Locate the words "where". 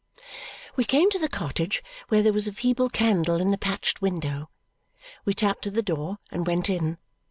2.07-2.23